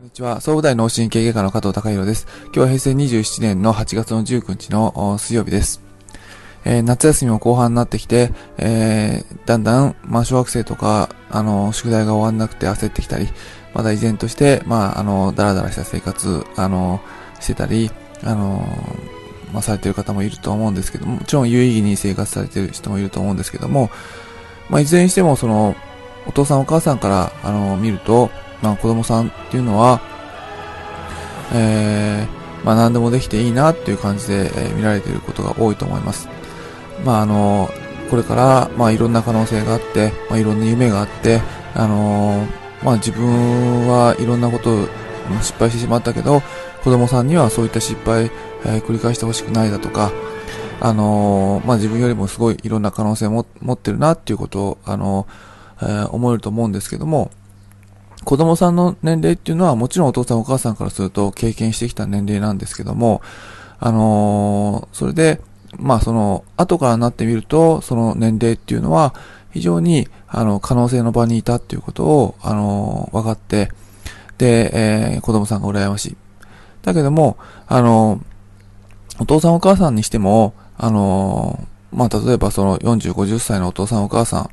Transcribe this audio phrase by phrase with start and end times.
[0.00, 0.40] こんにちは。
[0.40, 2.26] 総武大脳神経外科の加藤隆弘です。
[2.44, 5.82] 今日は平成27年の8月の19日の水曜日です。
[6.64, 13.28] えー、夏休みも後半になってきて、えー、だんだん、まあ、小学生とか、あの、宿題が終わんなくて焦ってきたり、
[13.74, 17.02] まだ依然として、まあ、あの、だらだらした生活、あの、
[17.38, 17.90] してたり、
[18.24, 18.66] あの、
[19.52, 23.90] まあ、されてる方もいると思うんですけども、もちろん有意義に生活されてる人もいると思うんですけども、
[24.70, 25.76] まあ、いずれにしても、その、
[26.26, 28.30] お父さんお母さんから、あの、見ると、
[28.62, 30.00] まあ、子供さんっていうのは、
[31.52, 36.28] えー、まあ、何でもできていいなっていう感じで、えー、見られていることが多いと思います。
[37.04, 37.70] まあ、あの、
[38.10, 41.40] これから、まあ、いろんな可能性があって、まあ、いろんな夢があって、
[41.74, 42.44] あの
[42.82, 44.88] まあ、自分はいろんなことを
[45.40, 46.42] 失敗してしまったけど、
[46.82, 48.30] 子供さんにはそういった失敗、
[48.64, 50.10] えー、繰り返してほしくないだとか、
[50.80, 55.26] あのまあ、自分よりもすごいいろんな可能性を持ってるなっていうことを、あの
[55.82, 57.30] えー、思えると思うんですけども、
[58.24, 63.22] 子供さんの年齢っていうのはもちろんお父さんお母さんからすると経験してきた年齢なんですけども、
[63.78, 65.40] あのー、それで、
[65.78, 69.14] まあその、後からなってみると、その年齢っていうのは
[69.52, 73.70] 非常に、あの、可能性の場にいたっていうことを、あのー、分かって、
[74.36, 76.16] で、えー、子供さんが羨ましい。
[76.82, 78.20] だけども、あの
[79.18, 84.50] お父さんお母さんにしても、あのまあ例えばその40、50歳のお父さんお母さん、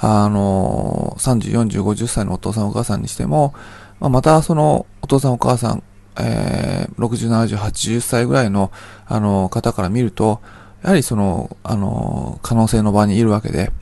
[0.00, 3.54] あの、30、40、50歳のお父さんお母さんにしても、
[4.00, 5.82] まあ、またそのお父さんお母さん、
[6.20, 8.70] えー、60、70、80歳ぐらいの、
[9.06, 10.40] あの、方から見ると、
[10.82, 13.72] やはりその、あの、可能性の場にいるわけで、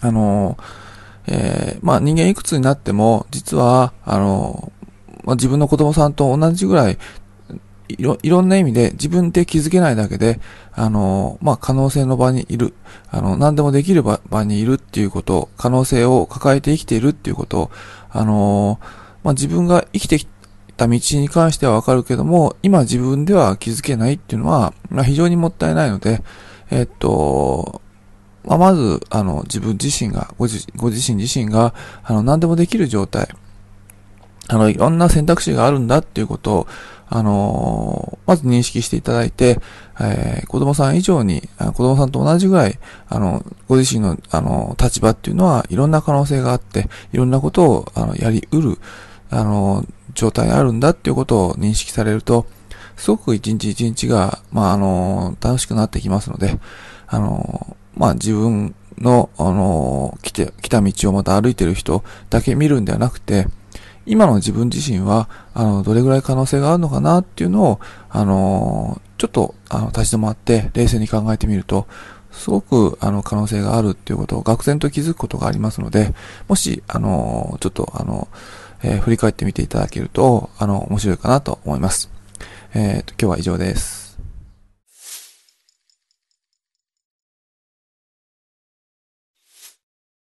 [0.00, 0.56] あの、
[1.26, 4.72] えー、まあ人間いくつになっても、実は、あの、
[5.24, 6.98] まあ、自分の子供さんと同じぐらい
[7.88, 10.40] いろ、いろんな意味で自分で気づけないだけで、
[10.72, 12.74] あの、まあ、可能性の場にいる、
[13.10, 17.70] あの、何でもできる場にいるっていうこと、可能性を抱えて生きているっていうこと、
[18.10, 18.78] あの、
[19.22, 20.26] まあ、自分が生きてき
[20.76, 26.22] た道に関してはわかるけども、今自分では気づけないっていうのは、まあ、非常にもったいないので、
[26.70, 27.82] えっと、
[28.44, 33.28] まあ、まず、あの、自分自身が、ご自ご自身自身が、あの、何でもできる状態、
[34.48, 36.66] あの、いろんな選択肢があるんだっていうことを、
[37.06, 39.60] あのまず認識していただいて、
[40.00, 42.78] えー、子供さん以上に、子供さんと同じぐらい、
[43.08, 48.78] あの、ご自身の、あの、立場っていうのは、いろんな可能性があって、いろんなことを、あの、やりうる、
[49.30, 49.84] あの、
[50.14, 52.46] 状態があるんだっていうことを認識されると、
[52.96, 56.58] すごく一日一日が、まあ、あの、楽しくなってきますので、
[57.06, 63.46] あの、まあ、自分の、あの、来て、来た道をまた歩いてる人だけ見るんではなくて、
[64.06, 71.86] 今の自分自身は、あの、どれぐらい可能性があるのかなっていうのを、あの、ちょっと、あの、立ち止まって、冷静に考えてみると、
[72.32, 76.14] すごく、あの、可能性があるっていうことを、愕然と気づくことがありますので、
[76.48, 78.28] もし、あの、ちょっと、あの、
[78.82, 82.10] えー、振り返ってみていただけると、あの、面白いかなと思います。
[82.74, 84.03] えっ、ー、と、今日は以上です。